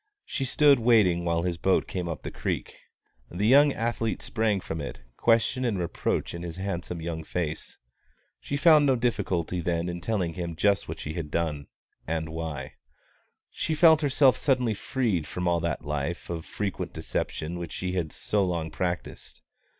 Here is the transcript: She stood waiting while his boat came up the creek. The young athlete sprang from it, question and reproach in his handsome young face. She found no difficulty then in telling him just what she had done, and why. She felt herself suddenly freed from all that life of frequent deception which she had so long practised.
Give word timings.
She 0.25 0.45
stood 0.45 0.79
waiting 0.79 1.25
while 1.25 1.43
his 1.43 1.59
boat 1.59 1.87
came 1.87 2.09
up 2.09 2.23
the 2.23 2.31
creek. 2.31 2.73
The 3.29 3.45
young 3.45 3.71
athlete 3.71 4.23
sprang 4.23 4.59
from 4.59 4.81
it, 4.81 5.01
question 5.15 5.63
and 5.63 5.77
reproach 5.77 6.33
in 6.33 6.41
his 6.41 6.55
handsome 6.55 7.03
young 7.03 7.23
face. 7.23 7.77
She 8.39 8.57
found 8.57 8.87
no 8.87 8.95
difficulty 8.95 9.61
then 9.61 9.87
in 9.87 10.01
telling 10.01 10.33
him 10.33 10.55
just 10.55 10.87
what 10.87 10.99
she 10.99 11.13
had 11.13 11.29
done, 11.29 11.67
and 12.07 12.29
why. 12.29 12.77
She 13.51 13.75
felt 13.75 14.01
herself 14.01 14.37
suddenly 14.37 14.73
freed 14.73 15.27
from 15.27 15.47
all 15.47 15.59
that 15.59 15.85
life 15.85 16.31
of 16.31 16.45
frequent 16.45 16.93
deception 16.93 17.59
which 17.59 17.71
she 17.71 17.91
had 17.91 18.11
so 18.11 18.43
long 18.43 18.71
practised. 18.71 19.41